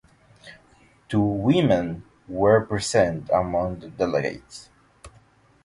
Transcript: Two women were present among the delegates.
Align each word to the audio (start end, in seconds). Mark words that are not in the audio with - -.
Two 1.09 1.21
women 1.21 2.03
were 2.27 2.65
present 2.65 3.29
among 3.31 3.81
the 3.81 3.89
delegates. 3.89 4.71